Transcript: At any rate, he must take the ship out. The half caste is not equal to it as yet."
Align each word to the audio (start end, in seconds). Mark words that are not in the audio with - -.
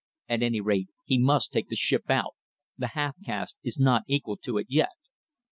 At 0.27 0.41
any 0.41 0.61
rate, 0.61 0.87
he 1.05 1.19
must 1.19 1.53
take 1.53 1.67
the 1.69 1.75
ship 1.75 2.09
out. 2.09 2.33
The 2.75 2.87
half 2.97 3.15
caste 3.23 3.57
is 3.61 3.77
not 3.77 4.01
equal 4.07 4.37
to 4.37 4.57
it 4.57 4.63
as 4.67 4.71
yet." 4.71 4.89